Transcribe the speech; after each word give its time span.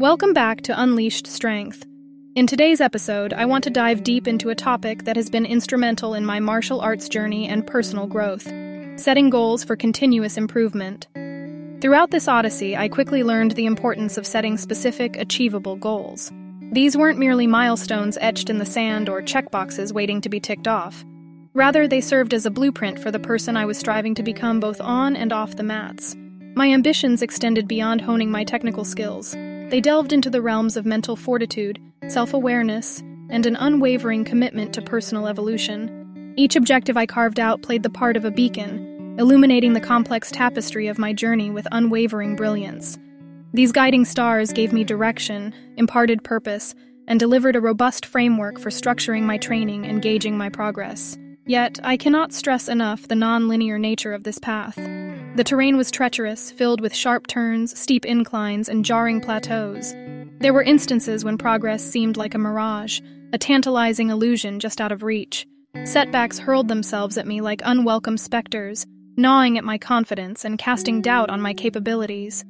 Welcome 0.00 0.32
back 0.32 0.62
to 0.62 0.80
Unleashed 0.80 1.26
Strength. 1.26 1.84
In 2.34 2.46
today's 2.46 2.80
episode, 2.80 3.34
I 3.34 3.44
want 3.44 3.64
to 3.64 3.70
dive 3.70 4.02
deep 4.02 4.26
into 4.26 4.48
a 4.48 4.54
topic 4.54 5.04
that 5.04 5.14
has 5.14 5.28
been 5.28 5.44
instrumental 5.44 6.14
in 6.14 6.24
my 6.24 6.40
martial 6.40 6.80
arts 6.80 7.06
journey 7.06 7.46
and 7.46 7.66
personal 7.66 8.06
growth 8.06 8.50
setting 8.96 9.28
goals 9.28 9.62
for 9.62 9.76
continuous 9.76 10.38
improvement. 10.38 11.06
Throughout 11.82 12.12
this 12.12 12.28
odyssey, 12.28 12.74
I 12.74 12.88
quickly 12.88 13.22
learned 13.22 13.50
the 13.50 13.66
importance 13.66 14.16
of 14.16 14.26
setting 14.26 14.56
specific, 14.56 15.16
achievable 15.18 15.76
goals. 15.76 16.32
These 16.72 16.96
weren't 16.96 17.18
merely 17.18 17.46
milestones 17.46 18.16
etched 18.22 18.48
in 18.48 18.56
the 18.56 18.64
sand 18.64 19.10
or 19.10 19.20
checkboxes 19.20 19.92
waiting 19.92 20.22
to 20.22 20.30
be 20.30 20.40
ticked 20.40 20.66
off. 20.66 21.04
Rather, 21.52 21.86
they 21.86 22.00
served 22.00 22.32
as 22.32 22.46
a 22.46 22.50
blueprint 22.50 22.98
for 22.98 23.10
the 23.10 23.20
person 23.20 23.54
I 23.54 23.66
was 23.66 23.76
striving 23.76 24.14
to 24.14 24.22
become 24.22 24.60
both 24.60 24.80
on 24.80 25.14
and 25.14 25.30
off 25.30 25.56
the 25.56 25.62
mats. 25.62 26.16
My 26.54 26.72
ambitions 26.72 27.20
extended 27.20 27.68
beyond 27.68 28.00
honing 28.00 28.30
my 28.30 28.44
technical 28.44 28.86
skills. 28.86 29.36
They 29.70 29.80
delved 29.80 30.12
into 30.12 30.30
the 30.30 30.42
realms 30.42 30.76
of 30.76 30.84
mental 30.84 31.14
fortitude, 31.14 31.80
self 32.08 32.34
awareness, 32.34 32.98
and 33.28 33.46
an 33.46 33.54
unwavering 33.54 34.24
commitment 34.24 34.74
to 34.74 34.82
personal 34.82 35.28
evolution. 35.28 36.34
Each 36.36 36.56
objective 36.56 36.96
I 36.96 37.06
carved 37.06 37.38
out 37.38 37.62
played 37.62 37.84
the 37.84 37.90
part 37.90 38.16
of 38.16 38.24
a 38.24 38.32
beacon, 38.32 39.14
illuminating 39.16 39.74
the 39.74 39.80
complex 39.80 40.32
tapestry 40.32 40.88
of 40.88 40.98
my 40.98 41.12
journey 41.12 41.52
with 41.52 41.68
unwavering 41.70 42.34
brilliance. 42.34 42.98
These 43.52 43.70
guiding 43.70 44.04
stars 44.06 44.52
gave 44.52 44.72
me 44.72 44.82
direction, 44.82 45.54
imparted 45.76 46.24
purpose, 46.24 46.74
and 47.06 47.20
delivered 47.20 47.54
a 47.54 47.60
robust 47.60 48.04
framework 48.04 48.58
for 48.58 48.70
structuring 48.70 49.22
my 49.22 49.38
training 49.38 49.86
and 49.86 50.02
gauging 50.02 50.36
my 50.36 50.48
progress. 50.48 51.16
Yet, 51.46 51.78
I 51.84 51.96
cannot 51.96 52.32
stress 52.32 52.68
enough 52.68 53.06
the 53.06 53.14
non-linear 53.14 53.78
nature 53.78 54.12
of 54.12 54.24
this 54.24 54.38
path. 54.40 54.76
The 55.36 55.44
terrain 55.44 55.76
was 55.76 55.92
treacherous, 55.92 56.50
filled 56.50 56.80
with 56.80 56.94
sharp 56.94 57.28
turns, 57.28 57.78
steep 57.78 58.04
inclines, 58.04 58.68
and 58.68 58.84
jarring 58.84 59.20
plateaus. 59.20 59.94
There 60.40 60.52
were 60.52 60.62
instances 60.62 61.24
when 61.24 61.38
progress 61.38 61.84
seemed 61.84 62.16
like 62.16 62.34
a 62.34 62.38
mirage, 62.38 63.00
a 63.32 63.38
tantalizing 63.38 64.10
illusion 64.10 64.58
just 64.58 64.80
out 64.80 64.90
of 64.90 65.04
reach. 65.04 65.46
Setbacks 65.84 66.38
hurled 66.38 66.66
themselves 66.66 67.16
at 67.16 67.28
me 67.28 67.40
like 67.40 67.62
unwelcome 67.64 68.18
specters, 68.18 68.84
gnawing 69.16 69.56
at 69.56 69.64
my 69.64 69.78
confidence 69.78 70.44
and 70.44 70.58
casting 70.58 71.00
doubt 71.00 71.30
on 71.30 71.40
my 71.40 71.54
capabilities. 71.54 72.44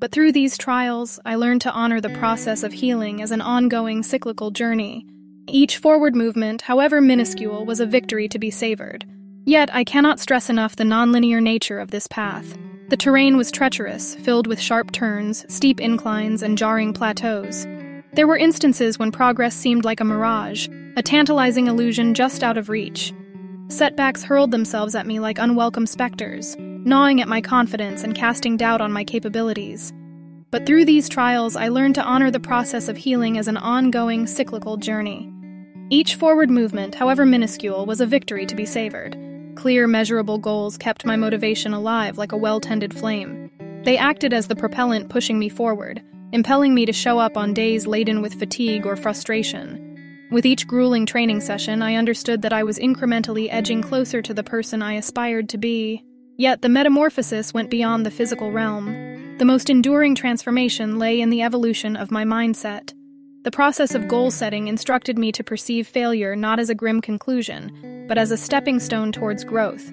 But 0.00 0.10
through 0.10 0.32
these 0.32 0.58
trials, 0.58 1.20
I 1.24 1.36
learned 1.36 1.60
to 1.60 1.72
honor 1.72 2.00
the 2.00 2.10
process 2.10 2.64
of 2.64 2.72
healing 2.72 3.22
as 3.22 3.30
an 3.30 3.40
ongoing 3.40 4.02
cyclical 4.02 4.50
journey. 4.50 5.06
Each 5.46 5.76
forward 5.76 6.16
movement, 6.16 6.62
however 6.62 7.00
minuscule, 7.00 7.64
was 7.64 7.78
a 7.78 7.86
victory 7.86 8.26
to 8.28 8.38
be 8.38 8.50
savored. 8.50 9.04
Yet, 9.44 9.74
I 9.74 9.84
cannot 9.84 10.20
stress 10.20 10.50
enough 10.50 10.76
the 10.76 10.84
nonlinear 10.84 11.42
nature 11.42 11.78
of 11.78 11.90
this 11.90 12.06
path. 12.06 12.56
The 12.88 12.96
terrain 12.96 13.36
was 13.36 13.50
treacherous, 13.50 14.14
filled 14.16 14.46
with 14.46 14.60
sharp 14.60 14.92
turns, 14.92 15.44
steep 15.52 15.80
inclines, 15.80 16.42
and 16.42 16.58
jarring 16.58 16.92
plateaus. 16.92 17.66
There 18.12 18.26
were 18.26 18.36
instances 18.36 18.98
when 18.98 19.12
progress 19.12 19.54
seemed 19.54 19.84
like 19.84 20.00
a 20.00 20.04
mirage, 20.04 20.68
a 20.96 21.02
tantalizing 21.02 21.68
illusion 21.68 22.14
just 22.14 22.42
out 22.42 22.58
of 22.58 22.68
reach. 22.68 23.12
Setbacks 23.68 24.24
hurled 24.24 24.50
themselves 24.50 24.96
at 24.96 25.06
me 25.06 25.20
like 25.20 25.38
unwelcome 25.38 25.86
specters, 25.86 26.56
gnawing 26.58 27.20
at 27.20 27.28
my 27.28 27.40
confidence 27.40 28.02
and 28.02 28.16
casting 28.16 28.56
doubt 28.56 28.80
on 28.80 28.92
my 28.92 29.04
capabilities. 29.04 29.92
But 30.50 30.66
through 30.66 30.84
these 30.84 31.08
trials, 31.08 31.54
I 31.54 31.68
learned 31.68 31.94
to 31.94 32.02
honor 32.02 32.32
the 32.32 32.40
process 32.40 32.88
of 32.88 32.96
healing 32.96 33.38
as 33.38 33.46
an 33.46 33.56
ongoing, 33.56 34.26
cyclical 34.26 34.76
journey. 34.76 35.32
Each 35.90 36.16
forward 36.16 36.50
movement, 36.50 36.96
however 36.96 37.24
minuscule, 37.24 37.86
was 37.86 38.00
a 38.00 38.06
victory 38.06 38.46
to 38.46 38.56
be 38.56 38.66
savored. 38.66 39.16
Clear, 39.56 39.86
measurable 39.86 40.38
goals 40.38 40.78
kept 40.78 41.04
my 41.04 41.16
motivation 41.16 41.74
alive 41.74 42.18
like 42.18 42.32
a 42.32 42.36
well 42.36 42.60
tended 42.60 42.94
flame. 42.94 43.50
They 43.84 43.96
acted 43.96 44.32
as 44.32 44.48
the 44.48 44.56
propellant 44.56 45.08
pushing 45.08 45.38
me 45.38 45.48
forward, 45.48 46.02
impelling 46.32 46.74
me 46.74 46.86
to 46.86 46.92
show 46.92 47.18
up 47.18 47.36
on 47.36 47.54
days 47.54 47.86
laden 47.86 48.22
with 48.22 48.38
fatigue 48.38 48.86
or 48.86 48.96
frustration. 48.96 50.28
With 50.30 50.46
each 50.46 50.66
grueling 50.66 51.06
training 51.06 51.40
session, 51.40 51.82
I 51.82 51.96
understood 51.96 52.42
that 52.42 52.52
I 52.52 52.62
was 52.62 52.78
incrementally 52.78 53.48
edging 53.50 53.82
closer 53.82 54.22
to 54.22 54.32
the 54.32 54.44
person 54.44 54.80
I 54.80 54.92
aspired 54.94 55.48
to 55.48 55.58
be. 55.58 56.04
Yet 56.36 56.62
the 56.62 56.68
metamorphosis 56.68 57.52
went 57.52 57.68
beyond 57.68 58.06
the 58.06 58.10
physical 58.10 58.52
realm. 58.52 59.36
The 59.38 59.44
most 59.44 59.68
enduring 59.68 60.14
transformation 60.14 60.98
lay 60.98 61.20
in 61.20 61.30
the 61.30 61.42
evolution 61.42 61.96
of 61.96 62.10
my 62.10 62.24
mindset. 62.24 62.94
The 63.42 63.50
process 63.50 63.94
of 63.94 64.06
goal 64.06 64.30
setting 64.30 64.68
instructed 64.68 65.18
me 65.18 65.32
to 65.32 65.42
perceive 65.42 65.88
failure 65.88 66.36
not 66.36 66.60
as 66.60 66.68
a 66.68 66.74
grim 66.74 67.00
conclusion, 67.00 67.89
but 68.10 68.18
as 68.18 68.32
a 68.32 68.36
stepping 68.36 68.80
stone 68.80 69.12
towards 69.12 69.44
growth. 69.44 69.92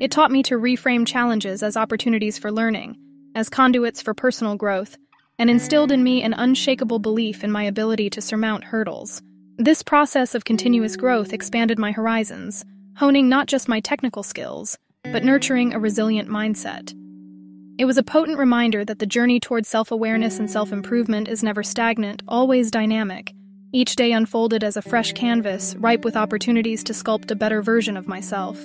It 0.00 0.12
taught 0.12 0.30
me 0.30 0.44
to 0.44 0.54
reframe 0.54 1.04
challenges 1.04 1.60
as 1.60 1.76
opportunities 1.76 2.38
for 2.38 2.52
learning, 2.52 2.96
as 3.34 3.48
conduits 3.48 4.00
for 4.00 4.14
personal 4.14 4.54
growth, 4.54 4.96
and 5.40 5.50
instilled 5.50 5.90
in 5.90 6.04
me 6.04 6.22
an 6.22 6.34
unshakable 6.34 7.00
belief 7.00 7.42
in 7.42 7.50
my 7.50 7.64
ability 7.64 8.10
to 8.10 8.20
surmount 8.20 8.62
hurdles. 8.62 9.20
This 9.56 9.82
process 9.82 10.36
of 10.36 10.44
continuous 10.44 10.94
growth 10.94 11.32
expanded 11.32 11.80
my 11.80 11.90
horizons, 11.90 12.64
honing 12.96 13.28
not 13.28 13.48
just 13.48 13.68
my 13.68 13.80
technical 13.80 14.22
skills, 14.22 14.78
but 15.02 15.24
nurturing 15.24 15.74
a 15.74 15.80
resilient 15.80 16.28
mindset. 16.28 16.94
It 17.76 17.86
was 17.86 17.98
a 17.98 18.04
potent 18.04 18.38
reminder 18.38 18.84
that 18.84 19.00
the 19.00 19.04
journey 19.06 19.40
towards 19.40 19.68
self 19.68 19.90
awareness 19.90 20.38
and 20.38 20.48
self 20.48 20.70
improvement 20.70 21.26
is 21.26 21.42
never 21.42 21.64
stagnant, 21.64 22.22
always 22.28 22.70
dynamic. 22.70 23.32
Each 23.70 23.96
day 23.96 24.12
unfolded 24.12 24.64
as 24.64 24.78
a 24.78 24.82
fresh 24.82 25.12
canvas, 25.12 25.76
ripe 25.76 26.02
with 26.02 26.16
opportunities 26.16 26.82
to 26.84 26.94
sculpt 26.94 27.30
a 27.30 27.36
better 27.36 27.60
version 27.60 27.98
of 27.98 28.08
myself. 28.08 28.58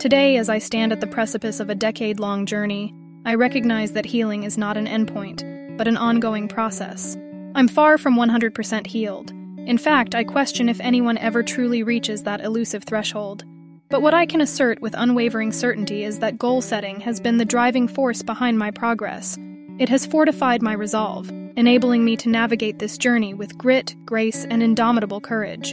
Today, 0.00 0.36
as 0.36 0.48
I 0.48 0.58
stand 0.58 0.90
at 0.90 1.00
the 1.00 1.06
precipice 1.06 1.60
of 1.60 1.70
a 1.70 1.76
decade 1.76 2.18
long 2.18 2.44
journey, 2.44 2.92
I 3.24 3.36
recognize 3.36 3.92
that 3.92 4.04
healing 4.04 4.42
is 4.42 4.58
not 4.58 4.76
an 4.76 4.88
endpoint, 4.88 5.76
but 5.78 5.86
an 5.86 5.96
ongoing 5.96 6.48
process. 6.48 7.16
I'm 7.54 7.68
far 7.68 7.98
from 7.98 8.16
100% 8.16 8.88
healed. 8.88 9.30
In 9.30 9.78
fact, 9.78 10.16
I 10.16 10.24
question 10.24 10.68
if 10.68 10.80
anyone 10.80 11.18
ever 11.18 11.44
truly 11.44 11.84
reaches 11.84 12.24
that 12.24 12.40
elusive 12.40 12.82
threshold. 12.82 13.44
But 13.90 14.02
what 14.02 14.14
I 14.14 14.26
can 14.26 14.40
assert 14.40 14.82
with 14.82 14.96
unwavering 14.98 15.52
certainty 15.52 16.02
is 16.02 16.18
that 16.18 16.38
goal 16.38 16.62
setting 16.62 16.98
has 17.02 17.20
been 17.20 17.36
the 17.36 17.44
driving 17.44 17.86
force 17.86 18.24
behind 18.24 18.58
my 18.58 18.72
progress. 18.72 19.38
It 19.78 19.88
has 19.88 20.04
fortified 20.04 20.62
my 20.62 20.72
resolve, 20.72 21.30
enabling 21.56 22.04
me 22.04 22.16
to 22.16 22.28
navigate 22.28 22.78
this 22.78 22.98
journey 22.98 23.34
with 23.34 23.56
grit, 23.58 23.94
grace, 24.04 24.44
and 24.44 24.62
indomitable 24.62 25.20
courage. 25.20 25.72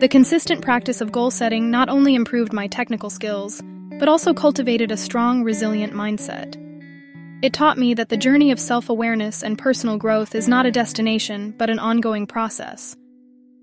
The 0.00 0.08
consistent 0.10 0.62
practice 0.62 1.00
of 1.00 1.12
goal 1.12 1.30
setting 1.30 1.70
not 1.70 1.88
only 1.88 2.14
improved 2.14 2.52
my 2.52 2.66
technical 2.66 3.10
skills, 3.10 3.62
but 3.98 4.08
also 4.08 4.32
cultivated 4.32 4.92
a 4.92 4.96
strong, 4.96 5.42
resilient 5.42 5.92
mindset. 5.92 6.56
It 7.42 7.52
taught 7.52 7.78
me 7.78 7.94
that 7.94 8.08
the 8.08 8.16
journey 8.16 8.50
of 8.50 8.60
self 8.60 8.88
awareness 8.88 9.42
and 9.42 9.58
personal 9.58 9.96
growth 9.96 10.34
is 10.34 10.48
not 10.48 10.66
a 10.66 10.70
destination, 10.70 11.54
but 11.56 11.70
an 11.70 11.78
ongoing 11.78 12.26
process. 12.26 12.96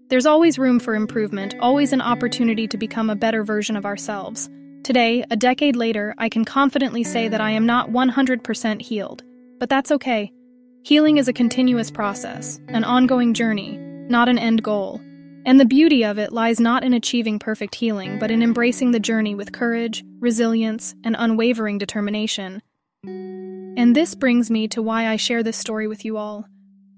There's 0.10 0.26
always 0.26 0.60
room 0.60 0.80
for 0.80 0.94
improvement, 0.94 1.56
always 1.60 1.92
an 1.92 2.02
opportunity 2.02 2.68
to 2.68 2.78
become 2.78 3.10
a 3.10 3.16
better 3.16 3.44
version 3.44 3.76
of 3.76 3.86
ourselves. 3.86 4.50
Today, 4.84 5.26
a 5.32 5.36
decade 5.36 5.76
later, 5.76 6.14
I 6.18 6.30
can 6.30 6.46
confidently 6.46 7.04
say 7.04 7.28
that 7.28 7.42
I 7.42 7.52
am 7.52 7.66
not 7.66 7.90
100% 7.90 8.82
healed. 8.82 9.24
But 9.60 9.70
that's 9.70 9.92
okay. 9.92 10.32
Healing 10.86 11.18
is 11.18 11.28
a 11.28 11.34
continuous 11.34 11.90
process, 11.90 12.60
an 12.68 12.84
ongoing 12.84 13.34
journey, 13.34 13.76
not 14.08 14.30
an 14.30 14.38
end 14.38 14.62
goal. 14.62 15.02
And 15.44 15.60
the 15.60 15.66
beauty 15.66 16.06
of 16.06 16.20
it 16.20 16.32
lies 16.32 16.60
not 16.60 16.84
in 16.84 16.94
achieving 16.94 17.40
perfect 17.40 17.74
healing, 17.74 18.20
but 18.20 18.30
in 18.30 18.44
embracing 18.44 18.92
the 18.92 19.00
journey 19.00 19.34
with 19.34 19.52
courage, 19.52 20.04
resilience, 20.20 20.94
and 21.04 21.16
unwavering 21.18 21.80
determination. 21.80 22.62
And 23.04 23.96
this 23.96 24.14
brings 24.14 24.52
me 24.52 24.68
to 24.68 24.82
why 24.84 25.08
I 25.08 25.16
share 25.16 25.42
this 25.42 25.58
story 25.58 25.88
with 25.88 26.06
you 26.06 26.18
all 26.18 26.46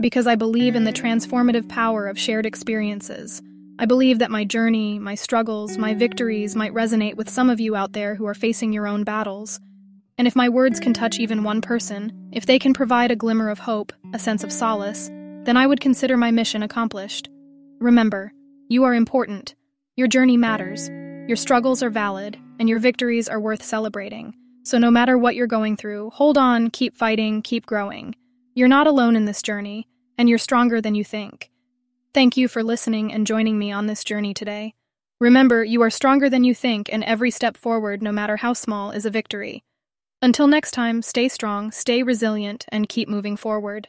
because 0.01 0.27
I 0.27 0.35
believe 0.35 0.75
in 0.75 0.83
the 0.83 0.91
transformative 0.91 1.69
power 1.69 2.07
of 2.07 2.19
shared 2.19 2.45
experiences. 2.45 3.41
I 3.79 3.85
believe 3.85 4.19
that 4.19 4.29
my 4.29 4.43
journey, 4.43 4.99
my 4.99 5.15
struggles, 5.15 5.77
my 5.77 5.93
victories 5.93 6.57
might 6.57 6.73
resonate 6.73 7.15
with 7.15 7.29
some 7.29 7.49
of 7.49 7.61
you 7.61 7.77
out 7.77 7.93
there 7.93 8.15
who 8.15 8.25
are 8.27 8.33
facing 8.33 8.73
your 8.73 8.85
own 8.85 9.05
battles. 9.05 9.61
And 10.17 10.27
if 10.27 10.35
my 10.35 10.49
words 10.49 10.79
can 10.79 10.93
touch 10.93 11.19
even 11.19 11.43
one 11.43 11.61
person, 11.61 12.11
if 12.31 12.45
they 12.45 12.57
can 12.57 12.73
provide 12.73 13.11
a 13.11 13.15
glimmer 13.15 13.49
of 13.49 13.59
hope, 13.59 13.93
a 14.13 14.19
sense 14.19 14.43
of 14.43 14.51
solace, 14.51 15.09
then 15.43 15.57
I 15.57 15.67
would 15.67 15.79
consider 15.79 16.17
my 16.17 16.31
mission 16.31 16.63
accomplished. 16.63 17.29
Remember, 17.79 18.33
you 18.67 18.83
are 18.83 18.95
important. 18.95 19.55
Your 19.95 20.07
journey 20.07 20.35
matters. 20.35 20.89
Your 21.27 21.37
struggles 21.37 21.83
are 21.83 21.89
valid, 21.89 22.37
and 22.59 22.67
your 22.67 22.79
victories 22.79 23.29
are 23.29 23.39
worth 23.39 23.63
celebrating. 23.63 24.33
So 24.63 24.77
no 24.77 24.89
matter 24.89 25.17
what 25.17 25.35
you're 25.35 25.47
going 25.47 25.77
through, 25.77 26.09
hold 26.09 26.37
on, 26.37 26.69
keep 26.69 26.95
fighting, 26.95 27.41
keep 27.41 27.65
growing. 27.65 28.15
You're 28.55 28.67
not 28.67 28.87
alone 28.87 29.15
in 29.15 29.25
this 29.25 29.41
journey, 29.41 29.87
and 30.17 30.27
you're 30.27 30.37
stronger 30.37 30.81
than 30.81 30.95
you 30.95 31.03
think. 31.03 31.51
Thank 32.13 32.35
you 32.35 32.47
for 32.47 32.63
listening 32.63 33.13
and 33.13 33.27
joining 33.27 33.59
me 33.59 33.71
on 33.71 33.85
this 33.85 34.03
journey 34.03 34.33
today. 34.33 34.73
Remember, 35.19 35.63
you 35.63 35.81
are 35.83 35.89
stronger 35.89 36.29
than 36.29 36.43
you 36.43 36.55
think, 36.55 36.89
and 36.91 37.03
every 37.03 37.31
step 37.31 37.55
forward, 37.55 38.01
no 38.01 38.11
matter 38.11 38.37
how 38.37 38.53
small, 38.53 38.91
is 38.91 39.05
a 39.05 39.09
victory. 39.09 39.63
Until 40.21 40.47
next 40.47 40.71
time, 40.71 41.01
stay 41.01 41.27
strong, 41.27 41.71
stay 41.71 42.01
resilient, 42.01 42.65
and 42.69 42.89
keep 42.89 43.07
moving 43.07 43.37
forward. 43.37 43.87